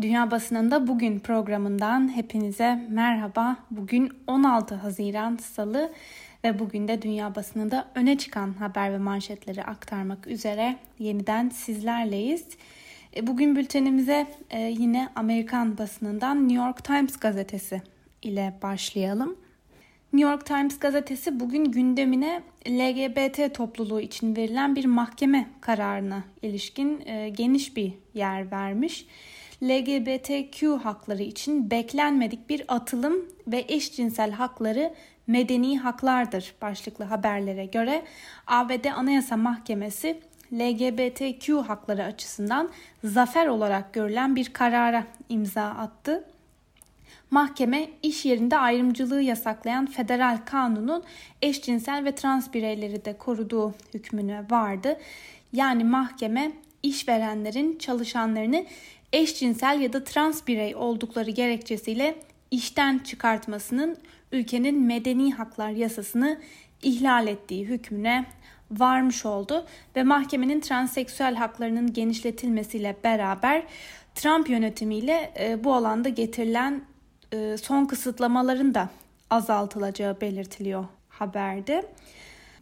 [0.00, 3.56] Dünya Basınında Bugün programından hepinize merhaba.
[3.70, 5.92] Bugün 16 Haziran Salı
[6.44, 12.46] ve bugün de dünya basınında öne çıkan haber ve manşetleri aktarmak üzere yeniden sizlerleyiz.
[13.16, 17.82] E, bugün bültenimize e, yine Amerikan basınından New York Times gazetesi
[18.22, 19.36] ile başlayalım.
[20.12, 27.28] New York Times gazetesi bugün gündemine LGBT topluluğu için verilen bir mahkeme kararına ilişkin e,
[27.28, 29.06] geniş bir yer vermiş.
[29.62, 34.94] LGBTQ hakları için beklenmedik bir atılım ve eşcinsel hakları
[35.26, 38.02] medeni haklardır başlıklı haberlere göre
[38.46, 40.20] ABD Anayasa Mahkemesi
[40.52, 42.70] LGBTQ hakları açısından
[43.04, 46.24] zafer olarak görülen bir karara imza attı.
[47.30, 51.02] Mahkeme iş yerinde ayrımcılığı yasaklayan federal kanunun
[51.42, 54.96] eşcinsel ve trans bireyleri de koruduğu hükmüne vardı.
[55.52, 56.52] Yani mahkeme
[56.82, 58.66] işverenlerin çalışanlarını
[59.12, 62.18] eşcinsel ya da trans birey oldukları gerekçesiyle
[62.50, 63.96] işten çıkartmasının
[64.32, 66.40] ülkenin medeni haklar yasasını
[66.82, 68.26] ihlal ettiği hükmüne
[68.70, 73.62] varmış oldu ve mahkemenin transseksüel haklarının genişletilmesiyle beraber
[74.14, 76.82] Trump yönetimiyle e, bu alanda getirilen
[77.32, 78.88] e, son kısıtlamaların da
[79.30, 81.86] azaltılacağı belirtiliyor haberde.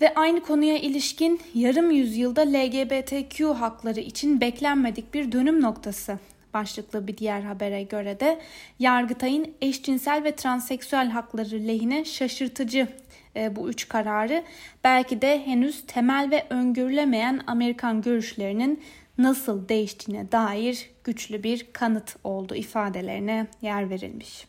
[0.01, 6.19] Ve aynı konuya ilişkin yarım yüzyılda LGBTQ hakları için beklenmedik bir dönüm noktası
[6.55, 8.39] başlıklı bir diğer habere göre de
[8.79, 12.89] Yargıtay'ın eşcinsel ve transseksüel hakları lehine şaşırtıcı
[13.37, 14.45] e, bu üç kararı
[14.85, 18.83] belki de henüz temel ve öngörülemeyen Amerikan görüşlerinin
[19.19, 24.47] nasıl değiştiğine dair güçlü bir kanıt oldu ifadelerine yer verilmiş.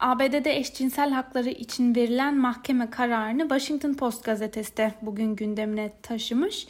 [0.00, 6.66] ABD'de eşcinsel hakları için verilen mahkeme kararını Washington Post gazetesi de bugün gündemine taşımış.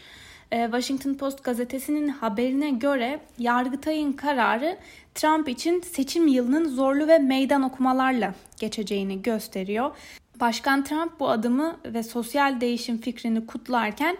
[0.55, 4.77] Ee, Washington Post gazetesinin haberine göre Yargıtay'ın kararı
[5.14, 9.91] Trump için seçim yılının zorlu ve meydan okumalarla geçeceğini gösteriyor.
[10.41, 14.17] Başkan Trump bu adımı ve sosyal değişim fikrini kutlarken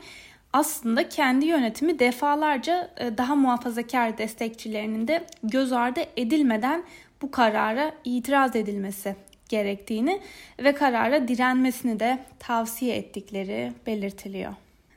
[0.53, 6.85] aslında kendi yönetimi defalarca e, daha muhafazakar destekçilerinin de göz ardı edilmeden
[7.23, 9.17] bu karara itiraz edilmesi
[9.49, 10.21] gerektiğini
[10.59, 14.55] ve karara direnmesini de tavsiye ettikleri belirtiliyor.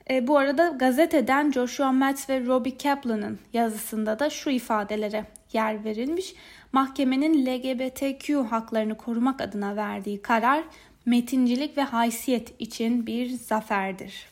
[0.10, 6.36] E, bu arada gazeteden Joshua Metz ve Robbie Kaplan'ın yazısında da şu ifadelere yer verilmiş.
[6.72, 10.64] Mahkemenin LGBTQ haklarını korumak adına verdiği karar
[11.06, 14.30] metincilik ve haysiyet için bir zaferdir.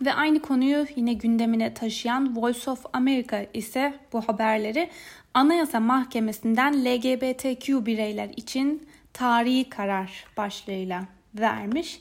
[0.00, 4.90] Ve aynı konuyu yine gündemine taşıyan Voice of America ise bu haberleri
[5.34, 12.00] Anayasa Mahkemesi'nden LGBTQ bireyler için tarihi karar başlığıyla vermiş.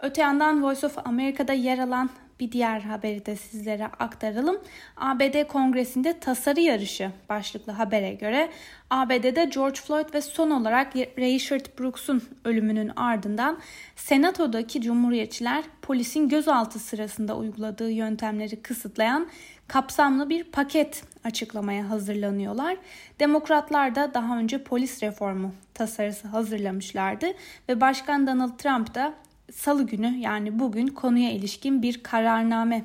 [0.00, 4.58] Öte yandan Voice of America'da yer alan bir diğer haberi de sizlere aktaralım.
[4.96, 8.50] ABD Kongresi'nde tasarı yarışı başlıklı habere göre
[8.90, 13.58] ABD'de George Floyd ve son olarak Rayshard Brooks'un ölümünün ardından
[13.96, 19.28] Senato'daki Cumhuriyetçiler polisin gözaltı sırasında uyguladığı yöntemleri kısıtlayan
[19.68, 22.76] kapsamlı bir paket açıklamaya hazırlanıyorlar.
[23.20, 27.26] Demokratlar da daha önce polis reformu tasarısı hazırlamışlardı
[27.68, 29.14] ve Başkan Donald Trump da
[29.54, 32.84] salı günü yani bugün konuya ilişkin bir kararname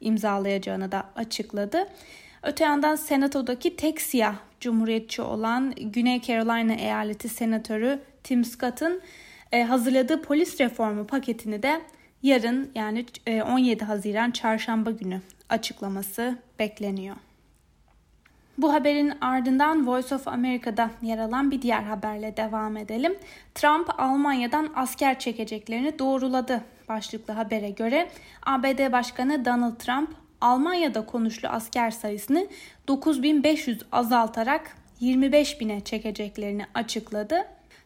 [0.00, 1.88] imzalayacağını da açıkladı.
[2.42, 9.00] Öte yandan senatodaki tek siyah cumhuriyetçi olan Güney Carolina eyaleti senatörü Tim Scott'ın
[9.52, 11.80] e, hazırladığı polis reformu paketini de
[12.22, 17.16] yarın yani 17 e, Haziran çarşamba günü açıklaması bekleniyor.
[18.58, 23.14] Bu haberin ardından Voice of America'da yer alan bir diğer haberle devam edelim.
[23.54, 28.08] Trump Almanya'dan asker çekeceklerini doğruladı başlıklı habere göre
[28.46, 30.10] ABD Başkanı Donald Trump
[30.40, 32.46] Almanya'da konuşlu asker sayısını
[32.88, 37.36] 9500 azaltarak 25 bine çekeceklerini açıkladı.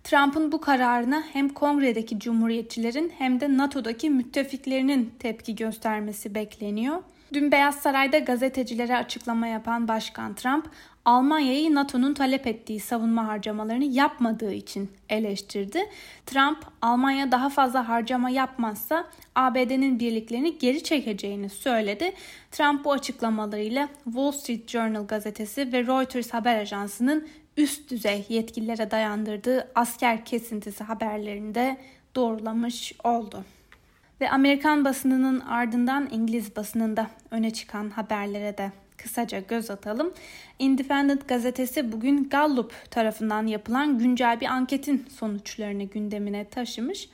[0.04, 7.02] Trump'ın bu kararına hem kongredeki cumhuriyetçilerin hem de NATO'daki müttefiklerinin tepki göstermesi bekleniyor.
[7.32, 10.70] Dün Beyaz Saray'da gazetecilere açıklama yapan Başkan Trump,
[11.04, 15.88] Almanya'yı NATO'nun talep ettiği savunma harcamalarını yapmadığı için eleştirdi.
[16.26, 19.04] Trump, Almanya daha fazla harcama yapmazsa
[19.34, 22.12] ABD'nin birliklerini geri çekeceğini söyledi.
[22.50, 29.68] Trump bu açıklamalarıyla Wall Street Journal gazetesi ve Reuters haber ajansının üst düzey yetkililere dayandırdığı
[29.74, 31.76] asker kesintisi haberlerini de
[32.16, 33.44] doğrulamış oldu.
[34.20, 40.12] Ve Amerikan basınının ardından İngiliz basınında öne çıkan haberlere de kısaca göz atalım.
[40.58, 47.08] Independent gazetesi bugün Gallup tarafından yapılan güncel bir anketin sonuçlarını gündemine taşımış.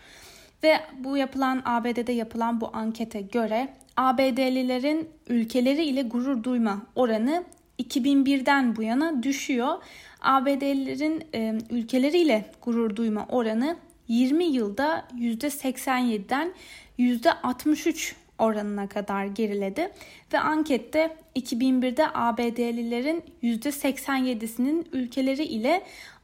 [0.62, 7.44] Ve bu yapılan ABD'de yapılan bu ankete göre ABD'lilerin ülkeleri ile gurur duyma oranı
[7.78, 9.74] 2001'den bu yana düşüyor.
[10.20, 13.76] ABD'lilerin e, ülkeleriyle gurur duyma oranı
[14.08, 16.52] 20 yılda %87'den
[16.98, 19.90] %63 oranına kadar geriledi
[20.32, 25.82] ve ankette 2001'de ABD'lilerin %87'sinin ülkeleri ile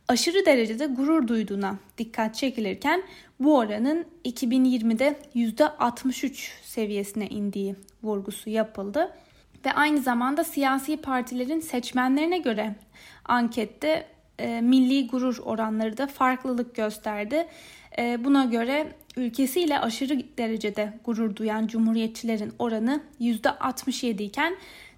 [0.08, 3.02] aşırı derecede gurur duyduğuna dikkat çekilirken
[3.40, 9.16] bu oranın 2020'de %63 seviyesine indiği vurgusu yapıldı.
[9.64, 12.74] Ve aynı zamanda siyasi partilerin seçmenlerine göre
[13.24, 14.06] ankette
[14.38, 17.46] e, milli gurur oranları da farklılık gösterdi.
[17.98, 24.56] E, buna göre ülkesiyle aşırı derecede gurur duyan cumhuriyetçilerin oranı %67 iken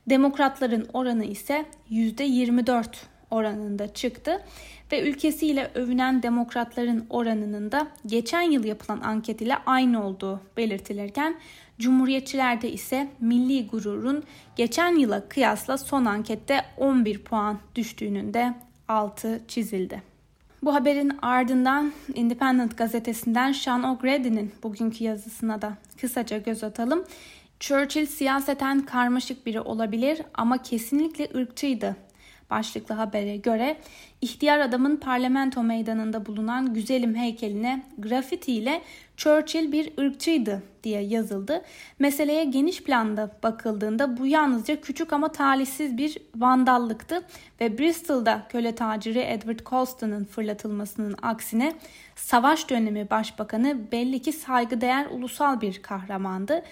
[0.09, 2.85] demokratların oranı ise %24
[3.31, 4.45] oranında çıktı
[4.93, 11.37] ve ülkesiyle övünen demokratların oranının da geçen yıl yapılan anket ile aynı olduğu belirtilirken
[11.79, 14.25] Cumhuriyetçilerde ise milli gururun
[14.57, 18.55] geçen yıla kıyasla son ankette 11 puan düştüğünün de
[18.89, 20.12] altı çizildi.
[20.63, 27.05] Bu haberin ardından Independent gazetesinden Sean O'Grady'nin bugünkü yazısına da kısaca göz atalım.
[27.61, 31.97] Churchill siyaseten karmaşık biri olabilir ama kesinlikle ırkçıydı
[32.53, 33.77] başlıklı habere göre
[34.21, 38.83] ihtiyar adamın parlamento meydanında bulunan güzelim heykeline grafiti ile
[39.17, 41.63] Churchill bir ırkçıydı diye yazıldı.
[41.99, 47.23] Meseleye geniş planda bakıldığında bu yalnızca küçük ama talihsiz bir vandallıktı
[47.61, 51.73] ve Bristol'da köle taciri Edward Colston'ın fırlatılmasının aksine
[52.17, 56.63] savaş dönemi başbakanı belli ki saygıdeğer ulusal bir kahramandı.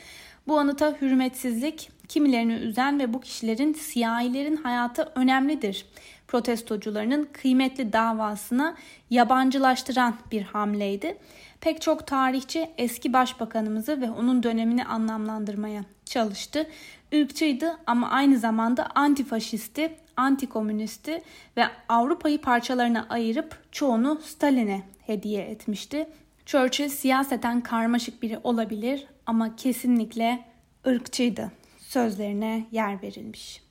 [0.48, 5.86] Bu anıta hürmetsizlik kimilerini üzen ve bu kişilerin siyahilerin hayatı önemlidir.
[6.28, 8.76] Protestocularının kıymetli davasına
[9.10, 11.18] yabancılaştıran bir hamleydi.
[11.60, 16.66] Pek çok tarihçi eski başbakanımızı ve onun dönemini anlamlandırmaya çalıştı.
[17.12, 21.22] Ülkçüydü ama aynı zamanda antifaşisti, antikomünisti
[21.56, 26.08] ve Avrupa'yı parçalarına ayırıp çoğunu Stalin'e hediye etmişti.
[26.46, 30.44] Churchill siyaseten karmaşık biri olabilir ama kesinlikle
[30.86, 31.59] ırkçıydı
[31.90, 33.62] sözlerine yer verilmiş.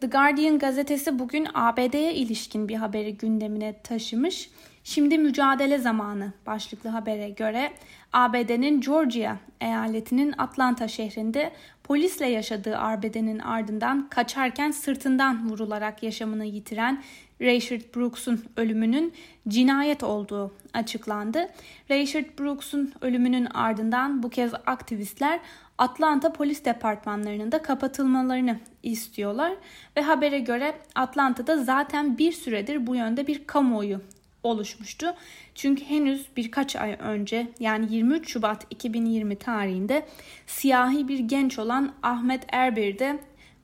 [0.00, 4.50] The Guardian gazetesi bugün ABD'ye ilişkin bir haberi gündemine taşımış.
[4.84, 7.72] Şimdi mücadele zamanı başlıklı habere göre
[8.12, 11.52] ABD'nin Georgia eyaletinin Atlanta şehrinde
[11.84, 17.02] polisle yaşadığı arbedenin ardından kaçarken sırtından vurularak yaşamını yitiren
[17.40, 19.12] Rayshard Brooks'un ölümünün
[19.48, 21.48] cinayet olduğu açıklandı.
[21.90, 25.40] Rayshard Brooks'un ölümünün ardından bu kez aktivistler
[25.78, 29.52] Atlanta polis departmanlarının da kapatılmalarını istiyorlar
[29.96, 34.00] ve habere göre Atlanta'da zaten bir süredir bu yönde bir kamuoyu
[34.42, 35.14] oluşmuştu.
[35.54, 40.06] Çünkü henüz birkaç ay önce yani 23 Şubat 2020 tarihinde
[40.46, 43.18] siyahi bir genç olan Ahmet Erbil de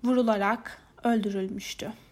[0.05, 2.04] vurularak öldürülmüştü.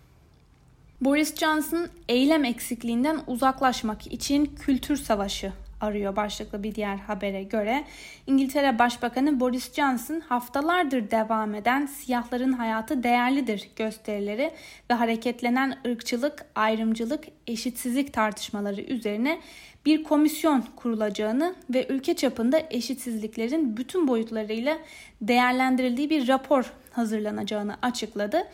[1.05, 7.85] Boris Johnson eylem eksikliğinden uzaklaşmak için kültür savaşı arıyor başlıklı bir diğer habere göre.
[8.27, 14.51] İngiltere Başbakanı Boris Johnson haftalardır devam eden siyahların hayatı değerlidir gösterileri
[14.91, 19.41] ve hareketlenen ırkçılık, ayrımcılık, eşitsizlik tartışmaları üzerine
[19.87, 24.79] bir komisyon kurulacağını ve ülke çapında eşitsizliklerin bütün boyutlarıyla
[25.21, 28.45] değerlendirildiği bir rapor hazırlanacağını açıkladı.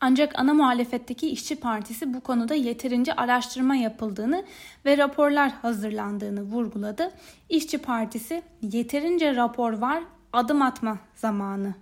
[0.00, 4.44] Ancak ana muhalefetteki İşçi Partisi bu konuda yeterince araştırma yapıldığını
[4.84, 7.10] ve raporlar hazırlandığını vurguladı.
[7.48, 10.02] İşçi Partisi yeterince rapor var,
[10.32, 11.74] adım atma zamanı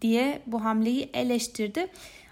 [0.00, 1.86] diye bu hamleyi eleştirdi.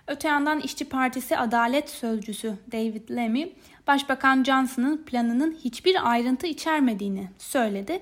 [0.06, 3.52] Öte yandan İşçi Partisi Adalet Sözcüsü David Lemmy,
[3.86, 8.00] Başbakan Johnson'ın planının hiçbir ayrıntı içermediğini söyledi.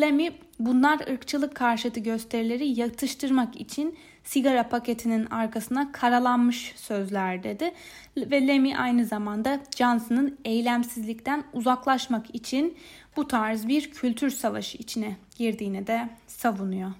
[0.00, 7.74] Lemmy bunlar ırkçılık karşıtı gösterileri yatıştırmak için sigara paketinin arkasına karalanmış sözler dedi.
[8.16, 12.76] Ve Lemmy aynı zamanda Johnson'ın eylemsizlikten uzaklaşmak için
[13.16, 16.90] bu tarz bir kültür savaşı içine girdiğini de savunuyor.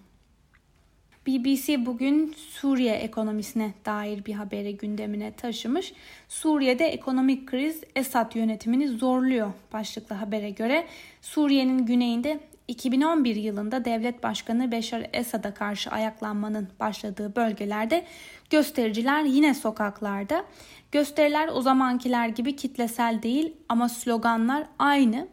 [1.26, 5.92] BBC bugün Suriye ekonomisine dair bir haberi gündemine taşımış.
[6.28, 10.86] Suriye'de ekonomik kriz Esad yönetimini zorluyor başlıklı habere göre.
[11.22, 18.04] Suriye'nin güneyinde 2011 yılında devlet başkanı Beşar Esad'a karşı ayaklanmanın başladığı bölgelerde
[18.50, 20.44] göstericiler yine sokaklarda.
[20.92, 25.28] Gösteriler o zamankiler gibi kitlesel değil ama sloganlar aynı.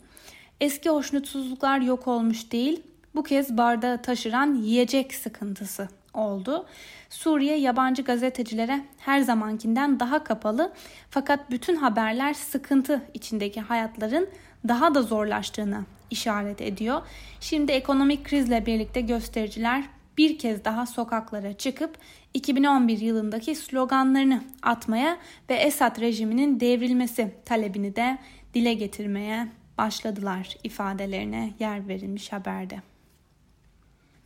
[0.62, 2.82] Eski hoşnutsuzluklar yok olmuş değil,
[3.16, 6.66] bu kez bardağı taşıran yiyecek sıkıntısı oldu.
[7.10, 10.74] Suriye yabancı gazetecilere her zamankinden daha kapalı
[11.10, 14.30] fakat bütün haberler sıkıntı içindeki hayatların
[14.68, 17.02] daha da zorlaştığını işaret ediyor.
[17.40, 19.84] Şimdi ekonomik krizle birlikte göstericiler
[20.18, 21.98] bir kez daha sokaklara çıkıp
[22.34, 25.18] 2011 yılındaki sloganlarını atmaya
[25.50, 28.18] ve Esad rejiminin devrilmesi talebini de
[28.54, 29.48] dile getirmeye
[29.78, 32.82] başladılar ifadelerine yer verilmiş haberde.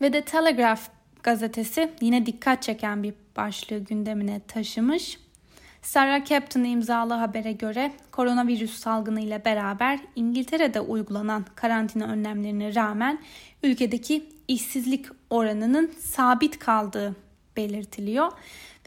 [0.02, 0.82] Ve The Telegraph
[1.24, 5.20] gazetesi yine dikkat çeken bir başlığı gündemine taşımış.
[5.82, 13.20] Sarah Captain imzalı habere göre koronavirüs salgını ile beraber İngiltere'de uygulanan karantina önlemlerine rağmen
[13.64, 17.16] ülkedeki işsizlik oranının sabit kaldığı
[17.58, 18.32] belirtiliyor.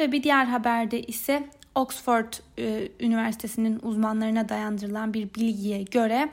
[0.01, 6.29] Ve bir diğer haberde ise Oxford e, Üniversitesi'nin uzmanlarına dayandırılan bir bilgiye göre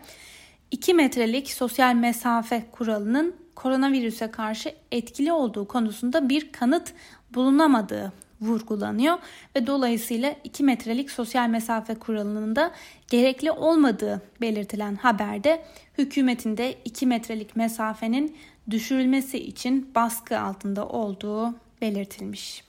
[0.71, 6.93] 2 metrelik sosyal mesafe kuralının koronavirüse karşı etkili olduğu konusunda bir kanıt
[7.33, 9.17] bulunamadığı vurgulanıyor
[9.55, 12.71] ve dolayısıyla 2 metrelik sosyal mesafe kuralının da
[13.07, 15.63] gerekli olmadığı belirtilen haberde
[15.97, 18.37] hükümetin de 2 metrelik mesafenin
[18.69, 22.63] düşürülmesi için baskı altında olduğu belirtilmiş.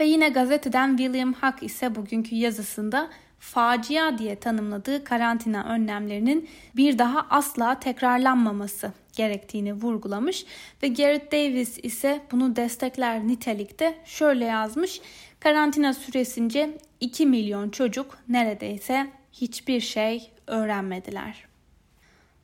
[0.00, 7.26] Ve yine gazeteden William Huck ise bugünkü yazısında facia diye tanımladığı karantina önlemlerinin bir daha
[7.30, 10.46] asla tekrarlanmaması gerektiğini vurgulamış
[10.82, 15.00] ve Garrett Davis ise bunu destekler nitelikte şöyle yazmış.
[15.40, 21.44] Karantina süresince 2 milyon çocuk neredeyse hiçbir şey öğrenmediler.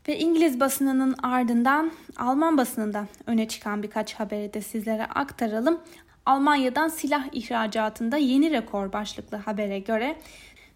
[0.08, 5.80] Ve İngiliz basınının ardından Alman basınında öne çıkan birkaç haberi de sizlere aktaralım.
[6.26, 10.16] Almanya'dan silah ihracatında yeni rekor başlıklı habere göre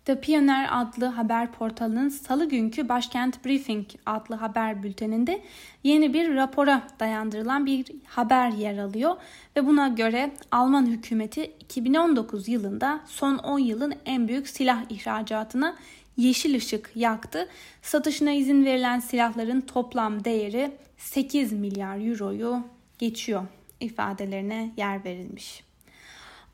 [0.09, 5.43] The Pioneer adlı haber portalının salı günkü Başkent Briefing adlı haber bülteninde
[5.85, 9.17] yeni bir rapora dayandırılan bir haber yer alıyor
[9.57, 15.77] ve buna göre Alman hükümeti 2019 yılında son 10 yılın en büyük silah ihracatına
[16.17, 17.49] yeşil ışık yaktı.
[17.83, 22.65] Satışına izin verilen silahların toplam değeri 8 milyar euroyu
[22.99, 23.43] geçiyor
[23.81, 25.68] ifadelerine yer verilmiş.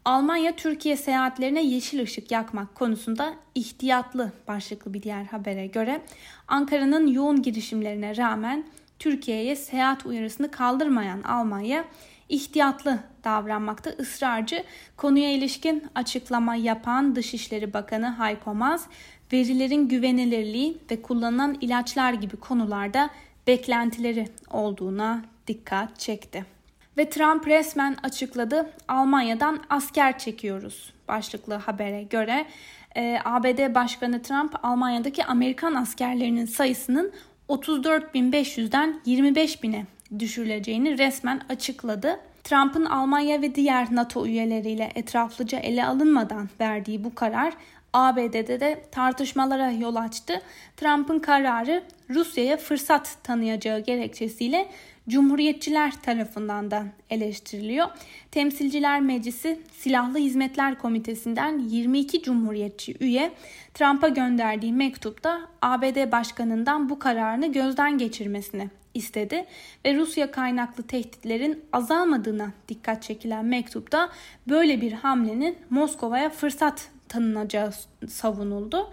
[0.05, 6.03] Almanya Türkiye seyahatlerine yeşil ışık yakmak konusunda ihtiyatlı başlıklı bir diğer habere göre
[6.49, 8.65] Ankara'nın yoğun girişimlerine rağmen
[8.99, 11.85] Türkiye'ye seyahat uyarısını kaldırmayan Almanya
[12.29, 14.65] ihtiyatlı davranmakta ısrarcı.
[14.97, 18.87] Konuya ilişkin açıklama yapan Dışişleri Bakanı Hayko Maz,
[19.33, 23.11] verilerin güvenilirliği ve kullanılan ilaçlar gibi konularda
[23.47, 26.54] beklentileri olduğuna dikkat çekti.
[26.97, 32.47] Ve Trump resmen açıkladı Almanya'dan asker çekiyoruz başlıklı habere göre.
[32.97, 37.13] E, ABD Başkanı Trump Almanya'daki Amerikan askerlerinin sayısının
[37.49, 39.87] 34.500'den 25.000'e
[40.19, 42.21] düşürüleceğini resmen açıkladı.
[42.45, 47.55] Trump'ın Almanya ve diğer NATO üyeleriyle etraflıca ele alınmadan verdiği bu karar
[47.95, 50.43] ABD'de de tartışmalara yol açtı.
[50.77, 54.69] Trump'ın kararı Rusya'ya fırsat tanıyacağı gerekçesiyle
[55.09, 57.87] Cumhuriyetçiler tarafından da eleştiriliyor.
[58.31, 63.33] Temsilciler Meclisi Silahlı Hizmetler Komitesi'nden 22 Cumhuriyetçi üye
[63.75, 69.45] Trump'a gönderdiği mektupta ABD Başkanı'ndan bu kararını gözden geçirmesini istedi
[69.85, 74.09] ve Rusya kaynaklı tehditlerin azalmadığına dikkat çekilen mektupta
[74.49, 77.71] böyle bir hamlenin Moskova'ya fırsat tanınacağı
[78.09, 78.91] savunuldu.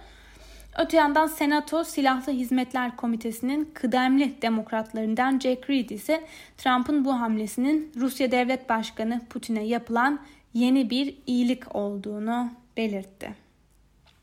[0.80, 6.24] Öte yandan Senato Silahlı Hizmetler Komitesi'nin kıdemli demokratlarından Jack Reed ise
[6.58, 10.20] Trump'ın bu hamlesinin Rusya Devlet Başkanı Putin'e yapılan
[10.54, 13.36] yeni bir iyilik olduğunu belirtti.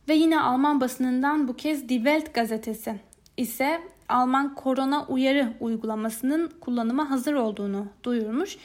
[0.09, 2.95] Ve yine Alman basınından bu kez Die Welt gazetesi
[3.37, 8.57] ise Alman korona uyarı uygulamasının kullanıma hazır olduğunu duyurmuş.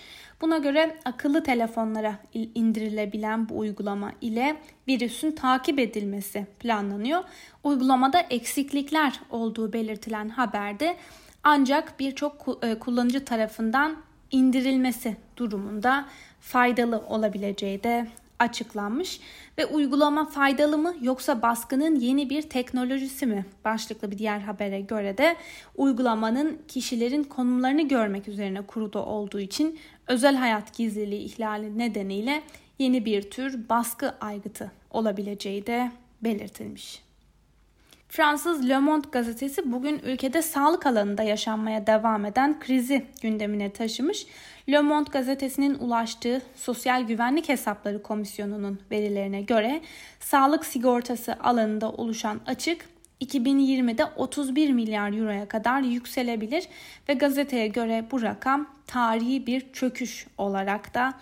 [0.44, 4.56] Buna göre akıllı telefonlara indirilebilen bu uygulama ile
[4.88, 7.24] virüsün takip edilmesi planlanıyor.
[7.64, 10.98] Uygulamada eksiklikler olduğu belirtilen haberde
[11.44, 13.96] ancak birçok e, kullanıcı tarafından
[14.32, 16.06] indirilmesi durumunda
[16.40, 18.08] faydalı olabileceği de
[18.40, 19.20] açıklanmış
[19.58, 23.46] ve uygulama faydalı mı yoksa baskının yeni bir teknolojisi mi?
[23.66, 25.36] Başlıklı bir diğer habere göre de
[25.76, 32.44] uygulamanın kişilerin konumlarını görmek üzerine kurulu olduğu için özel hayat gizliliği ihlali nedeniyle
[32.80, 35.92] yeni bir tür baskı aygıtı olabileceği de
[36.22, 37.04] belirtilmiş.
[38.14, 44.26] Fransız Le Monde gazetesi bugün ülkede sağlık alanında yaşanmaya devam eden krizi gündemine taşımış.
[44.70, 49.82] Le Monde gazetesinin ulaştığı Sosyal Güvenlik Hesapları Komisyonu'nun verilerine göre
[50.20, 52.86] sağlık sigortası alanında oluşan açık
[53.24, 56.64] 2020'de 31 milyar euroya kadar yükselebilir
[57.10, 61.14] ve gazeteye göre bu rakam tarihi bir çöküş olarak da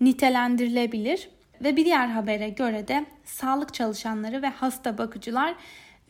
[0.00, 1.28] nitelendirilebilir.
[1.64, 5.54] Ve bir diğer habere göre de sağlık çalışanları ve hasta bakıcılar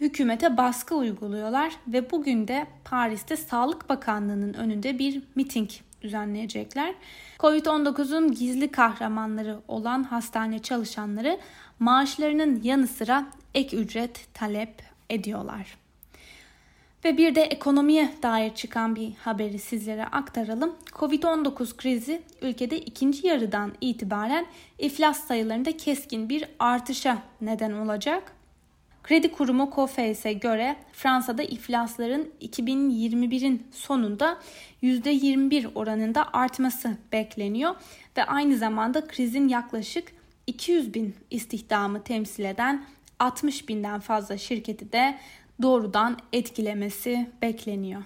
[0.01, 5.71] hükümete baskı uyguluyorlar ve bugün de Paris'te Sağlık Bakanlığı'nın önünde bir miting
[6.03, 6.95] düzenleyecekler.
[7.39, 11.39] Covid-19'un gizli kahramanları olan hastane çalışanları
[11.79, 15.79] maaşlarının yanı sıra ek ücret talep ediyorlar.
[17.05, 20.75] Ve bir de ekonomiye dair çıkan bir haberi sizlere aktaralım.
[20.93, 24.47] Covid-19 krizi ülkede ikinci yarıdan itibaren
[24.79, 28.33] iflas sayılarında keskin bir artışa neden olacak.
[29.03, 34.39] Kredi kurumu Coface'e göre Fransa'da iflasların 2021'in sonunda
[34.83, 37.75] %21 oranında artması bekleniyor
[38.17, 40.13] ve aynı zamanda krizin yaklaşık
[40.47, 42.85] 200 bin istihdamı temsil eden
[43.19, 45.19] 60 binden fazla şirketi de
[45.63, 48.03] doğrudan etkilemesi bekleniyor.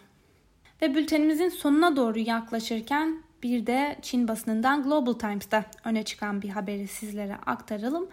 [0.82, 6.88] Ve bültenimizin sonuna doğru yaklaşırken bir de Çin basınından Global Times'ta öne çıkan bir haberi
[6.88, 8.08] sizlere aktaralım.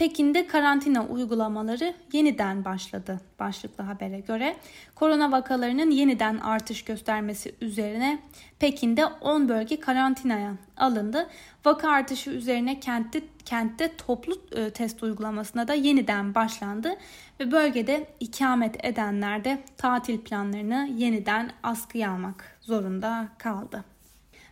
[0.00, 4.56] Pekin'de karantina uygulamaları yeniden başladı başlıklı habere göre.
[4.94, 8.18] Korona vakalarının yeniden artış göstermesi üzerine
[8.58, 11.28] Pekin'de 10 bölge karantinaya alındı.
[11.64, 16.96] Vaka artışı üzerine kentte, kentte toplu e, test uygulamasına da yeniden başlandı
[17.40, 23.84] ve bölgede ikamet edenler de tatil planlarını yeniden askıya almak zorunda kaldı.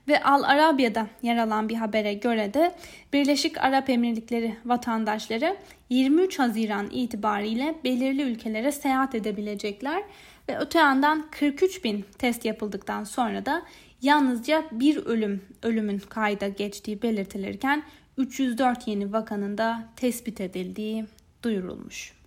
[0.08, 2.74] Ve Al Arabia'da yer alan bir habere göre de
[3.12, 5.56] Birleşik Arap Emirlikleri vatandaşları
[5.90, 10.02] 23 Haziran itibariyle belirli ülkelere seyahat edebilecekler
[10.48, 13.62] ve öte yandan 43 bin test yapıldıktan sonra da
[14.02, 17.82] yalnızca bir ölüm ölümün kayda geçtiği belirtilirken
[18.18, 21.04] 304 yeni vakanın da tespit edildiği
[21.42, 22.17] duyurulmuş.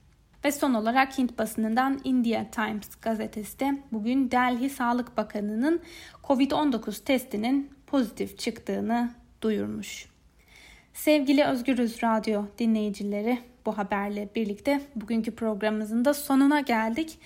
[0.45, 5.81] Ve son olarak Hint basınından India Times gazetesi de bugün Delhi Sağlık Bakanı'nın
[6.23, 10.05] COVID-19 testinin pozitif çıktığını duyurmuş.
[10.93, 17.19] Sevgili Özgürüz Radyo dinleyicileri bu haberle birlikte bugünkü programımızın da sonuna geldik.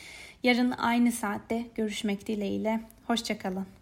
[0.43, 2.81] Yarın aynı saatte görüşmek dileğiyle.
[3.07, 3.74] Hoşçakalın.